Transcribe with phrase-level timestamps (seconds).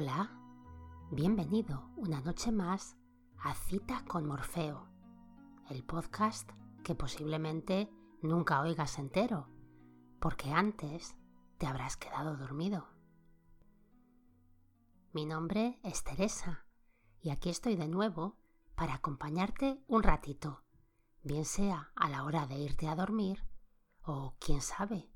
[0.00, 0.30] Hola,
[1.10, 2.96] bienvenido una noche más
[3.36, 4.86] a Cita con Morfeo,
[5.70, 6.48] el podcast
[6.84, 7.90] que posiblemente
[8.22, 9.48] nunca oigas entero,
[10.20, 11.16] porque antes
[11.58, 12.86] te habrás quedado dormido.
[15.12, 16.64] Mi nombre es Teresa
[17.20, 18.36] y aquí estoy de nuevo
[18.76, 20.62] para acompañarte un ratito,
[21.24, 23.42] bien sea a la hora de irte a dormir
[24.02, 25.10] o, quién sabe,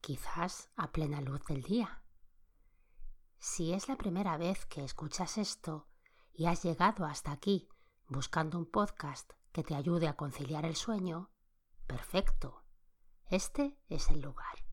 [0.00, 2.03] quizás a plena luz del día.
[3.46, 5.86] Si es la primera vez que escuchas esto
[6.32, 7.68] y has llegado hasta aquí
[8.08, 11.30] buscando un podcast que te ayude a conciliar el sueño,
[11.86, 12.64] perfecto.
[13.26, 14.64] Este es el lugar.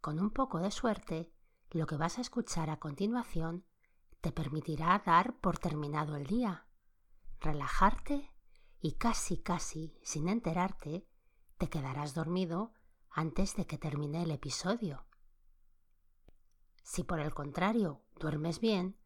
[0.00, 1.34] Con un poco de suerte,
[1.70, 3.66] lo que vas a escuchar a continuación
[4.20, 6.68] te permitirá dar por terminado el día,
[7.40, 8.30] relajarte
[8.80, 11.08] y casi casi sin enterarte
[11.58, 12.74] te quedarás dormido
[13.10, 15.04] antes de que termine el episodio.
[16.84, 18.96] Si por el contrario duermes bien,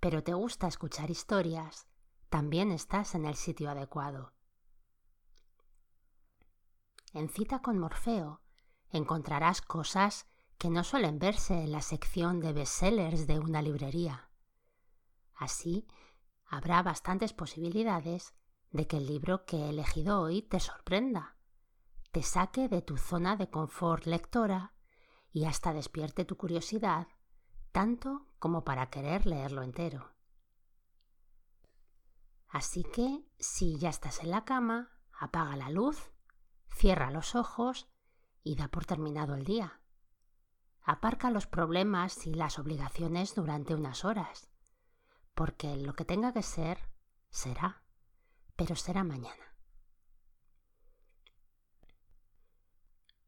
[0.00, 1.86] pero te gusta escuchar historias,
[2.28, 4.32] también estás en el sitio adecuado.
[7.14, 8.42] En cita con Morfeo
[8.90, 10.26] encontrarás cosas
[10.58, 14.28] que no suelen verse en la sección de bestsellers de una librería.
[15.34, 15.86] Así,
[16.44, 18.34] habrá bastantes posibilidades
[18.72, 21.36] de que el libro que he elegido hoy te sorprenda,
[22.10, 24.74] te saque de tu zona de confort lectora
[25.32, 27.06] y hasta despierte tu curiosidad
[27.72, 30.12] tanto como para querer leerlo entero.
[32.48, 36.10] Así que, si ya estás en la cama, apaga la luz,
[36.68, 37.88] cierra los ojos
[38.42, 39.80] y da por terminado el día.
[40.82, 44.50] Aparca los problemas y las obligaciones durante unas horas,
[45.34, 46.78] porque lo que tenga que ser,
[47.28, 47.82] será,
[48.56, 49.44] pero será mañana.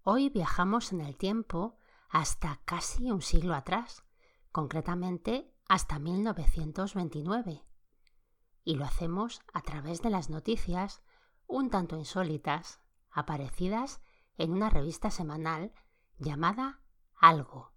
[0.02, 1.76] Hoy viajamos en el tiempo
[2.08, 4.02] hasta casi un siglo atrás,
[4.52, 7.64] concretamente hasta 1929.
[8.64, 11.02] Y lo hacemos a través de las noticias
[11.46, 12.80] un tanto insólitas
[13.10, 14.00] aparecidas
[14.36, 15.72] en una revista semanal
[16.18, 16.80] llamada
[17.14, 17.72] Algo.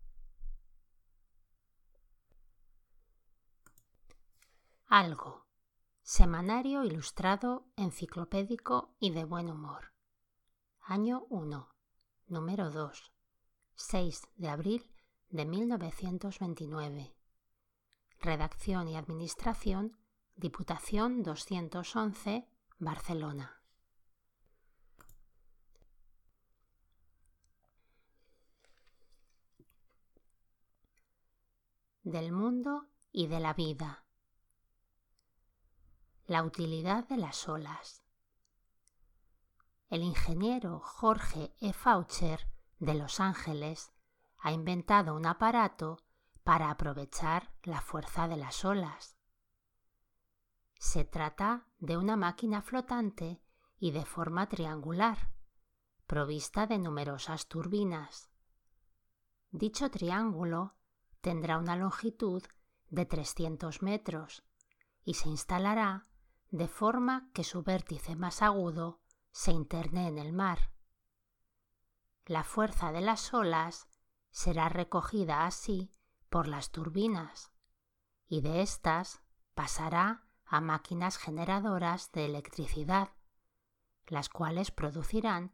[4.88, 5.48] Algo.
[6.02, 9.94] Semanario ilustrado, enciclopédico y de buen humor.
[10.82, 11.70] Año 1.
[12.28, 13.12] Número 2.
[13.76, 14.93] 6 de abril
[15.34, 17.16] de 1929.
[18.20, 19.98] Redacción y Administración,
[20.36, 23.60] Diputación 211, Barcelona.
[32.04, 34.06] Del mundo y de la vida.
[36.28, 38.04] La utilidad de las olas.
[39.90, 41.74] El ingeniero Jorge E.
[41.74, 43.93] Faucher de Los Ángeles
[44.44, 46.00] ha inventado un aparato
[46.44, 49.16] para aprovechar la fuerza de las olas.
[50.78, 53.42] Se trata de una máquina flotante
[53.80, 55.32] y de forma triangular,
[56.08, 58.30] provista de numerosas turbinas.
[59.52, 60.76] Dicho triángulo
[61.22, 62.44] tendrá una longitud
[62.90, 64.44] de 300 metros
[65.06, 66.10] y se instalará
[66.52, 69.00] de forma que su vértice más agudo
[69.32, 70.74] se interne en el mar.
[72.26, 73.88] La fuerza de las olas
[74.34, 75.92] será recogida así
[76.30, 77.52] por las turbinas
[78.28, 79.22] y de éstas
[79.54, 83.10] pasará a máquinas generadoras de electricidad,
[84.08, 85.54] las cuales producirán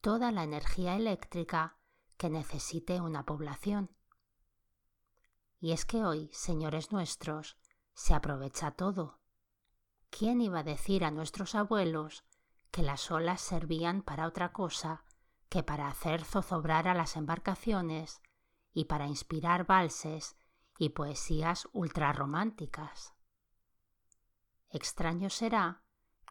[0.00, 1.78] toda la energía eléctrica
[2.16, 3.94] que necesite una población.
[5.60, 7.56] Y es que hoy, señores nuestros,
[7.94, 9.20] se aprovecha todo.
[10.10, 12.24] ¿Quién iba a decir a nuestros abuelos
[12.72, 15.05] que las olas servían para otra cosa
[15.48, 18.20] que para hacer zozobrar a las embarcaciones
[18.72, 20.36] y para inspirar valses
[20.78, 23.14] y poesías ultrarrománticas.
[24.68, 25.82] Extraño será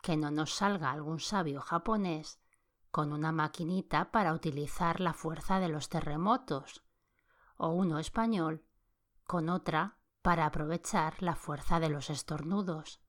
[0.02, 2.40] que no nos salga algún sabio japonés
[2.92, 6.84] con una maquinita para utilizar la fuerza de los terremotos,
[7.58, 8.64] o uno español
[9.26, 13.02] con otra para aprovechar la fuerza de los estornudos,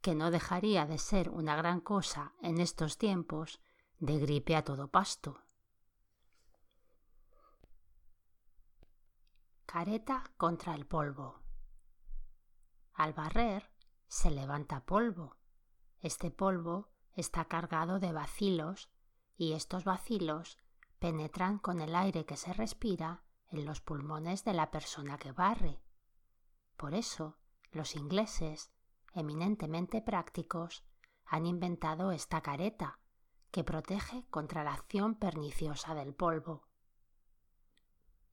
[0.00, 3.60] que no dejaría de ser una gran cosa en estos tiempos
[3.98, 5.40] de gripe a todo pasto.
[9.64, 11.40] Careta contra el polvo.
[12.92, 13.70] Al barrer
[14.06, 15.36] se levanta polvo.
[16.00, 18.90] Este polvo está cargado de bacilos
[19.36, 20.58] y estos bacilos
[20.98, 25.80] penetran con el aire que se respira en los pulmones de la persona que barre.
[26.76, 27.38] Por eso,
[27.70, 28.70] los ingleses,
[29.14, 30.84] eminentemente prácticos,
[31.24, 32.98] han inventado esta careta
[33.56, 36.68] que protege contra la acción perniciosa del polvo.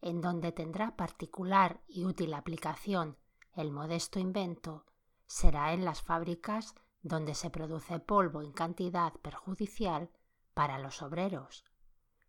[0.01, 3.17] en donde tendrá particular y útil aplicación
[3.53, 4.85] el modesto invento
[5.25, 10.11] será en las fábricas donde se produce polvo en cantidad perjudicial
[10.53, 11.63] para los obreros,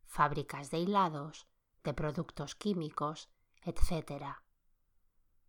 [0.06, 1.49] fábricas de hilados,
[1.82, 3.29] de productos químicos,
[3.62, 4.37] etc.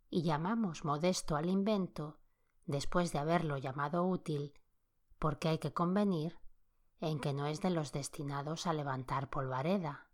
[0.10, 2.18] Y llamamos modesto al invento,
[2.66, 4.60] después de haberlo llamado útil,
[5.20, 6.40] porque hay que convenir
[7.00, 10.10] en que no es de los destinados a levantar polvareda.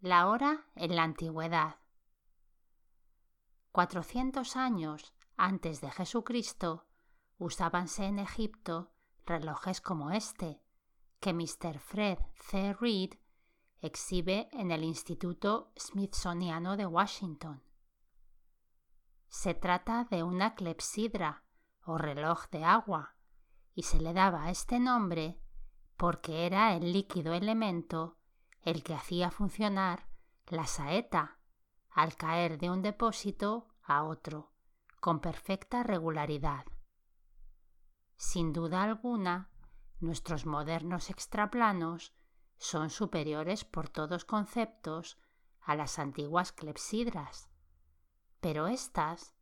[0.00, 1.76] La hora en la antigüedad.
[3.72, 6.86] Cuatrocientos años antes de Jesucristo
[7.38, 8.92] usábanse en Egipto
[9.26, 10.62] relojes como este,
[11.20, 11.78] que Mr.
[11.80, 12.18] Fred
[12.48, 12.74] C.
[12.74, 13.14] Reed
[13.80, 17.62] exhibe en el Instituto Smithsoniano de Washington.
[19.28, 21.42] Se trata de una clepsidra
[21.86, 23.14] o reloj de agua
[23.74, 25.40] y se le daba este nombre
[25.96, 28.18] porque era el líquido elemento
[28.62, 30.08] el que hacía funcionar
[30.46, 31.38] la saeta
[31.90, 34.52] al caer de un depósito a otro
[35.00, 36.66] con perfecta regularidad.
[38.16, 39.50] Sin duda alguna,
[40.00, 42.12] nuestros modernos extraplanos
[42.58, 45.18] son superiores por todos conceptos
[45.60, 47.50] a las antiguas clepsidras,
[48.40, 49.34] pero éstas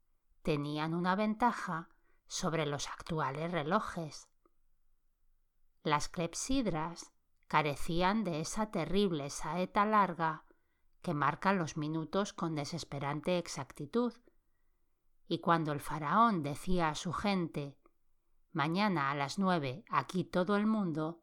[0.42, 1.93] tenían una ventaja
[2.26, 4.28] sobre los actuales relojes.
[5.82, 7.12] Las clepsidras
[7.46, 10.44] carecían de esa terrible saeta larga
[11.02, 14.14] que marca los minutos con desesperante exactitud.
[15.28, 17.78] Y cuando el faraón decía a su gente
[18.52, 21.22] mañana a las nueve aquí todo el mundo,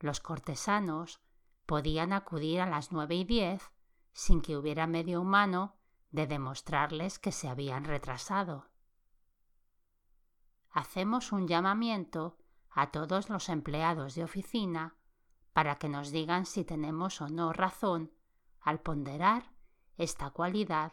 [0.00, 1.20] los cortesanos
[1.66, 3.70] podían acudir a las nueve y diez
[4.12, 5.76] sin que hubiera medio humano
[6.10, 8.66] de demostrarles que se habían retrasado.
[10.74, 12.36] Hacemos un llamamiento
[12.68, 14.96] a todos los empleados de oficina
[15.52, 18.12] para que nos digan si tenemos o no razón
[18.60, 19.52] al ponderar
[19.98, 20.92] esta cualidad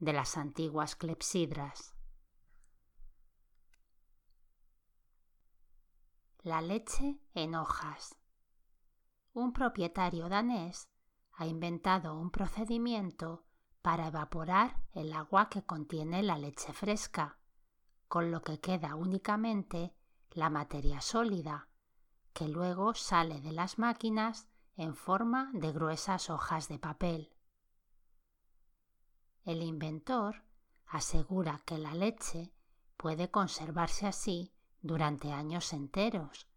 [0.00, 1.94] de las antiguas clepsidras.
[6.42, 8.16] La leche en hojas.
[9.32, 10.88] Un propietario danés
[11.34, 13.44] ha inventado un procedimiento
[13.80, 17.39] para evaporar el agua que contiene la leche fresca,
[18.10, 19.94] con lo que queda únicamente
[20.32, 21.68] la materia sólida,
[22.32, 27.32] que luego sale de las máquinas en forma de gruesas hojas de papel.
[29.44, 30.42] El inventor
[30.86, 32.52] asegura que la leche
[32.96, 36.48] puede conservarse así durante años enteros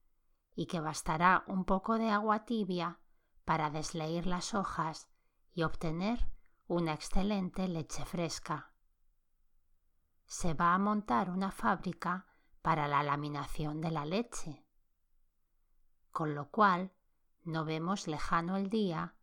[0.56, 3.00] y que bastará un poco de agua tibia
[3.46, 5.08] para desleír las hojas
[5.54, 6.32] y obtener
[6.66, 8.73] una excelente leche fresca.
[10.26, 12.26] Se va a montar una fábrica
[12.62, 14.64] para la laminación de la leche
[16.14, 16.94] con lo cual
[17.44, 19.16] no vemos lejano el día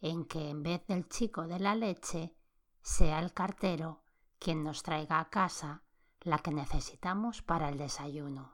[0.00, 2.34] en que en vez del chico de la leche
[2.80, 4.04] sea el cartero
[4.38, 5.82] quien nos traiga a casa
[6.20, 8.52] la que necesitamos para el desayuno.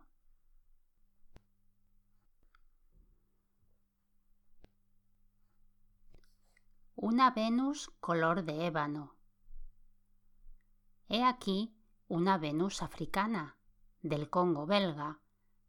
[6.94, 9.16] Una Venus color de ébano.
[11.08, 11.76] He aquí
[12.12, 13.56] una Venus africana,
[14.02, 15.22] del Congo belga,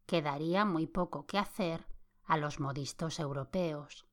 [0.05, 1.87] que daría muy poco que hacer
[2.25, 4.05] a los modistos europeos.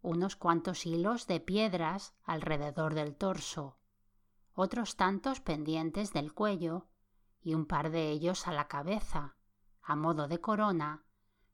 [0.00, 3.76] Unos cuantos hilos de piedras alrededor del torso,
[4.54, 6.86] otros tantos pendientes del cuello
[7.42, 9.36] y un par de ellos a la cabeza,
[9.82, 11.04] a modo de corona,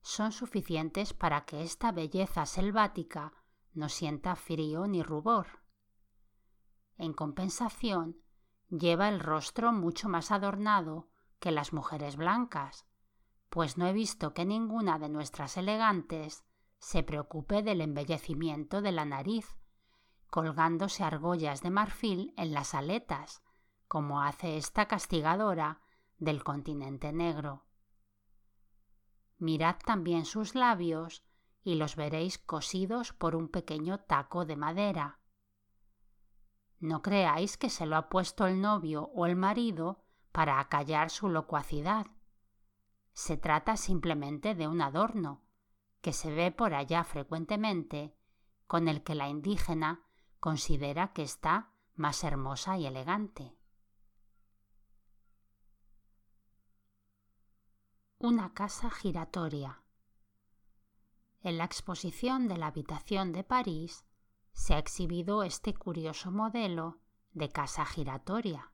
[0.02, 3.32] son suficientes para que esta belleza selvática
[3.74, 5.64] no sienta frío ni rubor.
[6.96, 8.22] En compensación,
[8.68, 11.08] lleva el rostro mucho más adornado
[11.40, 12.86] que las mujeres blancas,
[13.48, 16.44] pues no he visto que ninguna de nuestras elegantes
[16.78, 19.56] se preocupe del embellecimiento de la nariz,
[20.30, 23.42] colgándose argollas de marfil en las aletas,
[23.88, 25.80] como hace esta castigadora
[26.18, 27.64] del continente negro.
[29.38, 31.24] Mirad también sus labios
[31.62, 35.17] y los veréis cosidos por un pequeño taco de madera.
[36.80, 41.28] No creáis que se lo ha puesto el novio o el marido para acallar su
[41.28, 42.06] locuacidad,
[43.18, 45.42] se trata simplemente de un adorno,
[46.00, 48.14] que se ve por allá frecuentemente,
[48.68, 50.06] con el que la indígena
[50.38, 53.56] considera que está más hermosa y elegante.
[58.18, 59.82] Una casa giratoria.
[61.40, 64.06] En la exposición de la habitación de París
[64.58, 66.98] se ha exhibido este curioso modelo
[67.32, 68.72] de casa giratoria.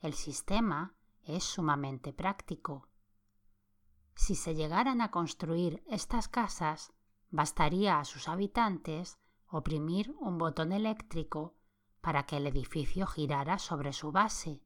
[0.00, 2.88] El sistema es sumamente práctico
[4.14, 6.92] si se llegaran a construir estas casas,
[7.30, 11.54] bastaría a sus habitantes oprimir un botón eléctrico
[12.00, 14.62] para que el edificio girara sobre su base,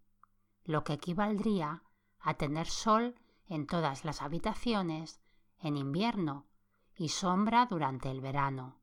[0.65, 1.83] lo que equivaldría
[2.21, 3.15] a tener sol
[3.47, 5.21] en todas las habitaciones
[5.61, 6.47] en invierno
[6.95, 8.81] y sombra durante el verano.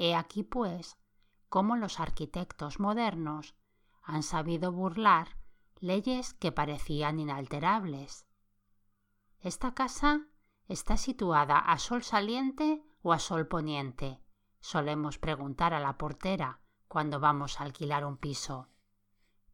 [0.00, 0.96] He aquí, pues,
[1.48, 3.56] cómo los arquitectos modernos
[4.00, 5.36] han sabido burlar
[5.80, 8.24] leyes que parecían inalterables.
[9.40, 10.28] Esta casa
[10.68, 14.22] está situada a sol saliente o a sol poniente,
[14.60, 18.68] solemos preguntar a la portera cuando vamos a alquilar un piso.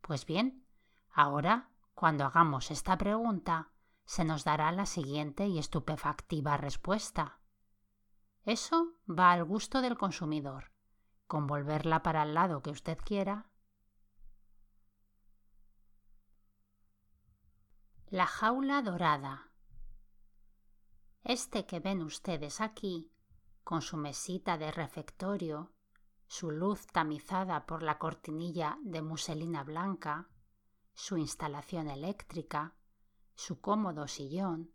[0.03, 0.67] Pues bien,
[1.11, 3.71] ahora, cuando hagamos esta pregunta,
[4.05, 7.41] se nos dará la siguiente y estupefactiva respuesta.
[8.45, 10.73] Eso va al gusto del consumidor.
[11.27, 13.51] Con volverla para el lado que usted quiera.
[18.09, 19.51] La jaula dorada.
[21.25, 23.11] Este que ven ustedes aquí,
[23.65, 25.73] con su mesita de refectorio,
[26.27, 30.29] su luz tamizada por la cortinilla de muselina blanca,
[30.93, 32.77] su instalación eléctrica,
[33.35, 34.73] su cómodo sillón,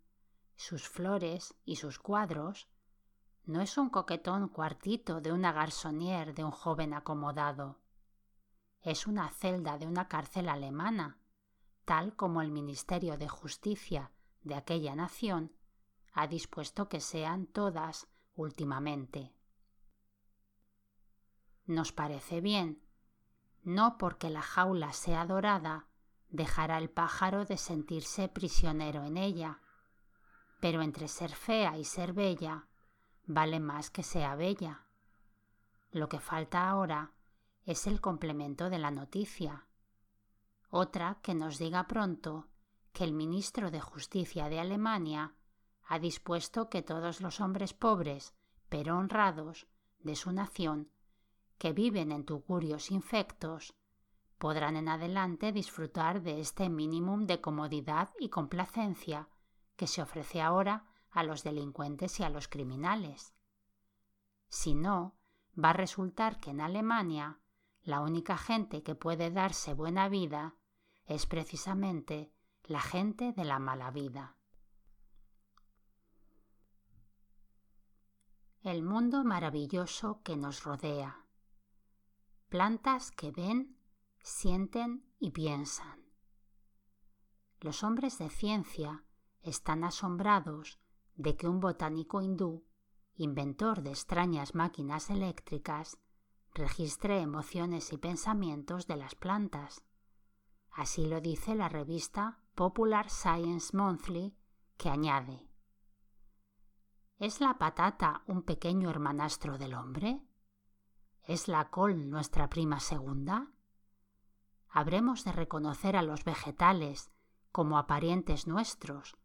[0.56, 2.68] sus flores y sus cuadros,
[3.50, 7.80] no es un coquetón cuartito de una garsonier de un joven acomodado.
[8.80, 11.18] Es una celda de una cárcel alemana,
[11.84, 15.52] tal como el Ministerio de Justicia de aquella nación
[16.12, 19.34] ha dispuesto que sean todas últimamente.
[21.66, 22.80] Nos parece bien,
[23.64, 25.88] no porque la jaula sea dorada,
[26.28, 29.60] dejará el pájaro de sentirse prisionero en ella.
[30.60, 32.68] Pero entre ser fea y ser bella,
[33.24, 34.86] vale más que sea bella.
[35.90, 37.12] Lo que falta ahora
[37.64, 39.66] es el complemento de la noticia.
[40.70, 42.48] Otra que nos diga pronto
[42.92, 45.34] que el ministro de Justicia de Alemania
[45.84, 48.34] ha dispuesto que todos los hombres pobres,
[48.68, 49.66] pero honrados,
[49.98, 50.90] de su nación,
[51.58, 53.74] que viven en tugurios infectos,
[54.38, 59.28] podrán en adelante disfrutar de este mínimo de comodidad y complacencia
[59.76, 63.34] que se ofrece ahora a los delincuentes y a los criminales.
[64.48, 65.16] Si no,
[65.62, 67.40] va a resultar que en Alemania
[67.82, 70.56] la única gente que puede darse buena vida
[71.06, 72.32] es precisamente
[72.64, 74.36] la gente de la mala vida.
[78.62, 81.24] El mundo maravilloso que nos rodea.
[82.48, 83.78] Plantas que ven
[84.22, 86.04] sienten y piensan.
[87.60, 89.04] Los hombres de ciencia
[89.42, 90.79] están asombrados
[91.20, 92.64] de que un botánico hindú,
[93.14, 95.98] inventor de extrañas máquinas eléctricas,
[96.54, 99.84] registre emociones y pensamientos de las plantas.
[100.70, 104.34] Así lo dice la revista Popular Science Monthly,
[104.78, 105.46] que añade
[107.18, 110.22] ¿Es la patata un pequeño hermanastro del hombre?
[111.24, 113.52] ¿Es la col nuestra prima segunda?
[114.70, 117.10] habremos de reconocer a los vegetales
[117.50, 119.16] como aparientes nuestros,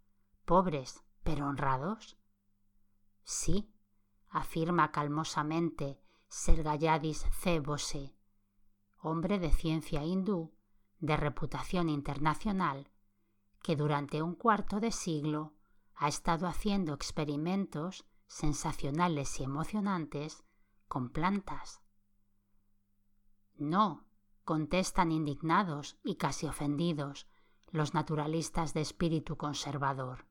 [0.43, 2.17] pobres pero honrados?
[3.23, 3.73] Sí,
[4.29, 8.15] afirma calmosamente Sergayadis C.
[9.01, 10.53] Hombre de ciencia hindú
[10.99, 12.91] de reputación internacional,
[13.63, 15.55] que durante un cuarto de siglo
[15.95, 20.43] ha estado haciendo experimentos sensacionales y emocionantes
[20.87, 21.81] con plantas.
[23.55, 24.05] No,
[24.43, 27.27] contestan indignados y casi ofendidos
[27.71, 30.27] los naturalistas de espíritu conservador.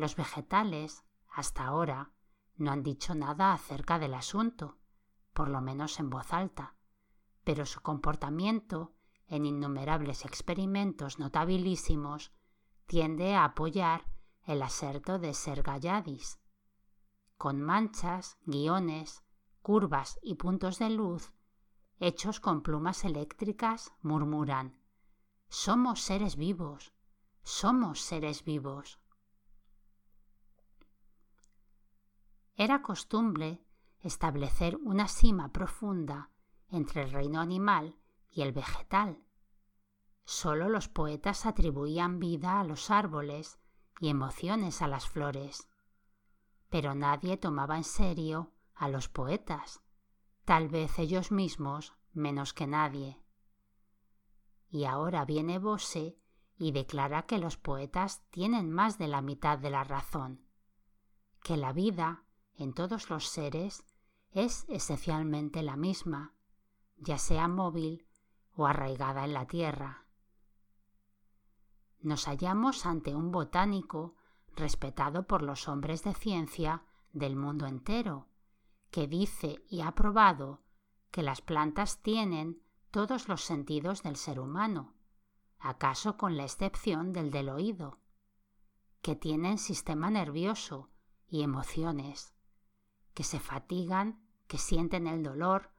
[0.00, 2.10] Los vegetales, hasta ahora,
[2.56, 4.78] no han dicho nada acerca del asunto,
[5.34, 6.74] por lo menos en voz alta,
[7.44, 8.94] pero su comportamiento
[9.26, 12.32] en innumerables experimentos notabilísimos
[12.86, 14.06] tiende a apoyar
[14.46, 16.40] el aserto de Sergalladis.
[17.36, 19.22] Con manchas, guiones,
[19.60, 21.34] curvas y puntos de luz
[21.98, 24.80] hechos con plumas eléctricas, murmuran
[25.50, 26.94] Somos seres vivos,
[27.42, 28.98] somos seres vivos.
[32.60, 33.64] Era costumbre
[34.00, 36.28] establecer una cima profunda
[36.68, 37.96] entre el reino animal
[38.30, 39.24] y el vegetal.
[40.24, 43.58] Solo los poetas atribuían vida a los árboles
[43.98, 45.70] y emociones a las flores.
[46.68, 49.80] Pero nadie tomaba en serio a los poetas,
[50.44, 53.22] tal vez ellos mismos menos que nadie.
[54.68, 56.18] Y ahora viene Bose
[56.58, 60.44] y declara que los poetas tienen más de la mitad de la razón,
[61.42, 62.26] que la vida
[62.60, 63.86] en todos los seres
[64.32, 66.34] es esencialmente la misma,
[66.98, 68.06] ya sea móvil
[68.54, 70.04] o arraigada en la tierra.
[72.02, 74.14] Nos hallamos ante un botánico
[74.54, 78.28] respetado por los hombres de ciencia del mundo entero,
[78.90, 80.60] que dice y ha probado
[81.10, 84.92] que las plantas tienen todos los sentidos del ser humano,
[85.58, 88.00] acaso con la excepción del del oído,
[89.00, 90.90] que tienen sistema nervioso
[91.26, 92.34] y emociones,
[93.14, 95.70] que se fatigan, que sienten el dolor,